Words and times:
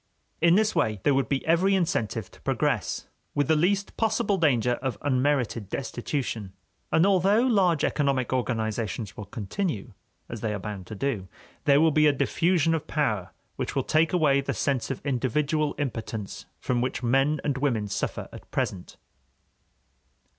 In 0.41 0.55
this 0.55 0.73
way 0.73 0.99
there 1.03 1.13
would 1.13 1.29
be 1.29 1.45
every 1.45 1.75
incentive 1.75 2.31
to 2.31 2.41
progress, 2.41 3.05
with 3.35 3.47
the 3.47 3.55
least 3.55 3.95
possible 3.97 4.39
danger 4.39 4.79
of 4.81 4.97
unmerited 5.03 5.69
destitution. 5.69 6.53
And 6.91 7.05
although 7.05 7.41
large 7.41 7.83
economic 7.83 8.33
organizations 8.33 9.15
will 9.15 9.27
continue, 9.27 9.93
as 10.27 10.41
they 10.41 10.55
are 10.55 10.59
bound 10.59 10.87
to 10.87 10.95
do, 10.95 11.27
there 11.65 11.79
will 11.79 11.91
be 11.91 12.07
a 12.07 12.13
diffusion 12.13 12.73
of 12.73 12.87
power 12.87 13.29
which 13.57 13.75
will 13.75 13.83
take 13.83 14.11
away 14.11 14.41
the 14.41 14.55
sense 14.55 14.89
of 14.89 15.05
individual 15.05 15.75
impotence 15.77 16.47
from 16.59 16.81
which 16.81 17.03
men 17.03 17.39
and 17.43 17.59
women 17.59 17.87
suffer 17.87 18.27
at 18.33 18.49
present. 18.49 18.97